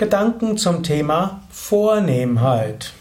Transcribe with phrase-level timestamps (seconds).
[0.00, 2.94] Gedanken zum Thema Vornehmheit.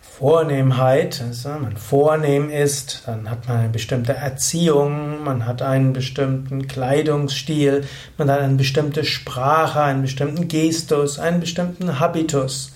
[0.00, 5.92] Vornehmheit, also wenn man vornehm ist, dann hat man eine bestimmte Erziehung, man hat einen
[5.92, 7.84] bestimmten Kleidungsstil,
[8.16, 12.72] man hat eine bestimmte Sprache, einen bestimmten Gestus, einen bestimmten Habitus.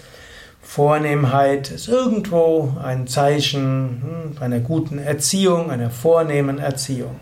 [0.60, 7.18] Vornehmheit ist irgendwo ein Zeichen hm, einer guten Erziehung, einer vornehmen Erziehung.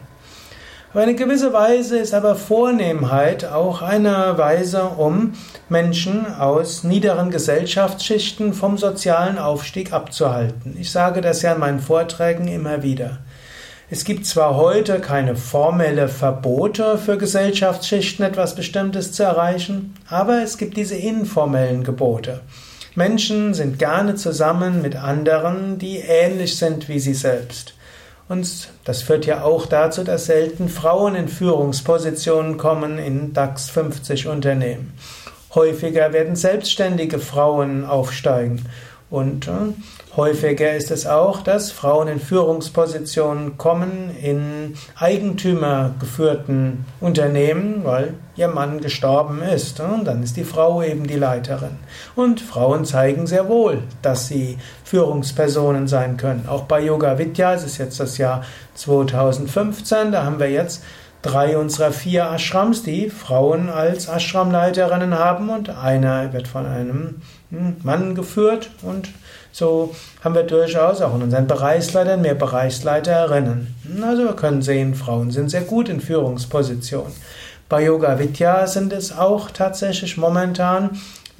[0.92, 5.34] Auf eine gewisse Weise ist aber Vornehmheit auch eine Weise, um
[5.68, 10.76] Menschen aus niederen Gesellschaftsschichten vom sozialen Aufstieg abzuhalten.
[10.80, 13.18] Ich sage das ja in meinen Vorträgen immer wieder.
[13.88, 20.58] Es gibt zwar heute keine formelle Verbote für Gesellschaftsschichten etwas Bestimmtes zu erreichen, aber es
[20.58, 22.40] gibt diese informellen Gebote.
[22.96, 27.74] Menschen sind gerne zusammen mit anderen, die ähnlich sind wie sie selbst.
[28.30, 34.28] Und das führt ja auch dazu, dass selten Frauen in Führungspositionen kommen in DAX 50
[34.28, 34.94] Unternehmen.
[35.52, 38.66] Häufiger werden selbstständige Frauen aufsteigen.
[39.10, 39.50] Und äh,
[40.16, 48.80] häufiger ist es auch, dass Frauen in Führungspositionen kommen in eigentümergeführten Unternehmen, weil ihr Mann
[48.80, 49.80] gestorben ist.
[49.80, 51.76] Und dann ist die Frau eben die Leiterin.
[52.14, 56.46] Und Frauen zeigen sehr wohl, dass sie Führungspersonen sein können.
[56.48, 58.44] Auch bei Yoga Vidya, es ist jetzt das Jahr
[58.76, 60.84] 2015, da haben wir jetzt
[61.22, 67.76] drei unserer vier Ashrams, die Frauen als Ashramleiterinnen haben und einer wird von einem hm,
[67.82, 69.08] Mann geführt und
[69.52, 73.74] so haben wir durchaus auch in unseren Bereichsleitern mehr Bereichsleiterinnen.
[74.02, 77.12] Also wir können sehen, Frauen sind sehr gut in Führungspositionen.
[77.68, 80.90] Bei Yoga Vidya sind es auch tatsächlich momentan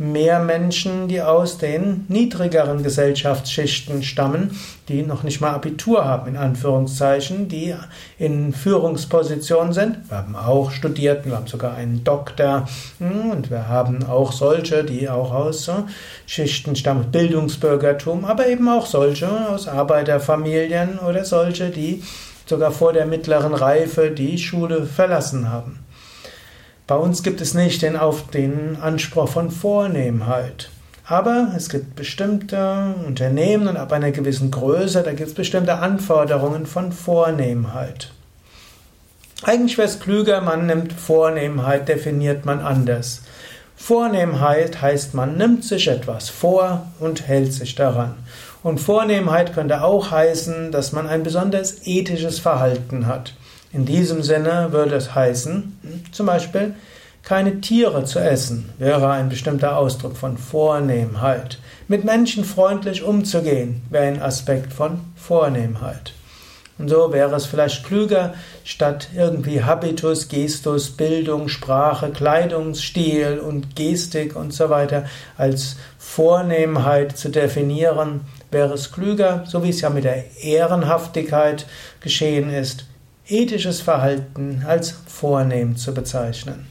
[0.01, 6.37] mehr Menschen, die aus den niedrigeren Gesellschaftsschichten stammen, die noch nicht mal Abitur haben, in
[6.39, 7.75] Anführungszeichen, die
[8.19, 9.98] in Führungspositionen sind.
[10.09, 12.67] Wir haben auch Studierten, wir haben sogar einen Doktor
[12.98, 15.71] hm, und wir haben auch solche, die auch aus
[16.25, 22.03] Schichten stammen, Bildungsbürgertum, aber eben auch solche aus Arbeiterfamilien oder solche, die
[22.47, 25.78] sogar vor der mittleren Reife die Schule verlassen haben.
[26.91, 30.71] Bei uns gibt es nicht den, auf den Anspruch von Vornehmheit.
[31.05, 36.67] Aber es gibt bestimmte Unternehmen und ab einer gewissen Größe, da gibt es bestimmte Anforderungen
[36.67, 38.11] von Vornehmheit.
[39.45, 43.22] Eigentlich wäre es klüger, man nimmt Vornehmheit, definiert man anders.
[43.77, 48.17] Vornehmheit heißt, man nimmt sich etwas vor und hält sich daran.
[48.65, 53.34] Und Vornehmheit könnte auch heißen, dass man ein besonders ethisches Verhalten hat.
[53.72, 55.78] In diesem Sinne würde es heißen,
[56.12, 56.75] zum Beispiel,
[57.22, 61.59] keine Tiere zu essen, wäre ein bestimmter Ausdruck von Vornehmheit.
[61.87, 66.15] Mit Menschen freundlich umzugehen, wäre ein Aspekt von Vornehmheit.
[66.81, 68.32] Und so wäre es vielleicht klüger,
[68.65, 75.04] statt irgendwie Habitus, Gestus, Bildung, Sprache, Kleidungsstil und Gestik und so weiter
[75.37, 81.66] als Vornehmheit zu definieren, wäre es klüger, so wie es ja mit der Ehrenhaftigkeit
[82.00, 82.87] geschehen ist,
[83.30, 86.66] ethisches Verhalten als vornehm zu bezeichnen.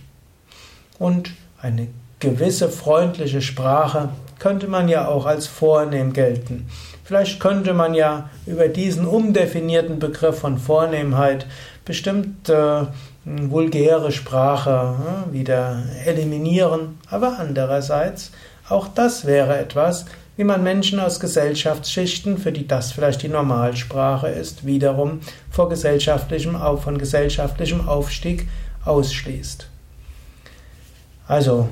[0.98, 1.32] Und
[1.62, 1.88] eine
[2.20, 4.10] gewisse freundliche Sprache
[4.40, 6.68] könnte man ja auch als vornehm gelten.
[7.04, 11.46] Vielleicht könnte man ja über diesen umdefinierten Begriff von Vornehmheit
[11.84, 12.90] bestimmte
[13.26, 14.96] äh, vulgäre Sprache
[15.30, 18.32] äh, wieder eliminieren, aber andererseits
[18.70, 20.06] auch das wäre etwas,
[20.38, 25.20] wie man Menschen aus Gesellschaftsschichten, für die das vielleicht die Normalsprache ist, wiederum
[25.52, 28.48] vor gesellschaftlichem, von gesellschaftlichem Aufstieg
[28.86, 29.68] ausschließt.
[31.28, 31.68] Also,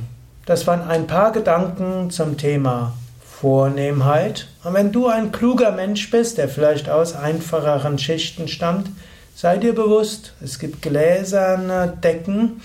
[0.45, 2.93] das waren ein paar Gedanken zum Thema
[3.23, 4.47] Vornehmheit.
[4.63, 8.89] Und wenn du ein kluger Mensch bist, der vielleicht aus einfacheren Schichten stammt,
[9.35, 12.61] sei dir bewusst, es gibt gläserne Decken,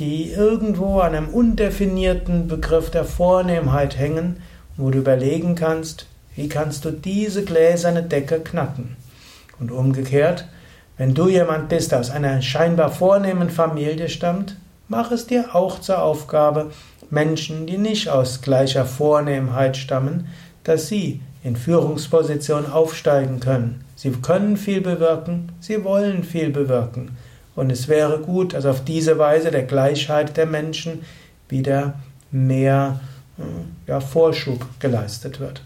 [0.00, 4.42] die irgendwo an einem undefinierten Begriff der Vornehmheit hängen,
[4.78, 8.96] wo du überlegen kannst, wie kannst du diese gläserne Decke knacken.
[9.60, 10.46] Und umgekehrt,
[10.96, 14.56] wenn du jemand bist, der aus einer scheinbar vornehmen Familie stammt,
[14.88, 16.70] mach es dir auch zur Aufgabe,
[17.10, 20.28] Menschen, die nicht aus gleicher Vornehmheit stammen,
[20.64, 23.84] dass sie in Führungspositionen aufsteigen können.
[23.96, 27.18] Sie können viel bewirken, sie wollen viel bewirken.
[27.60, 31.02] Und es wäre gut, dass auf diese Weise der Gleichheit der Menschen
[31.50, 31.92] wieder
[32.30, 33.00] mehr
[33.86, 35.62] ja, Vorschub geleistet wird.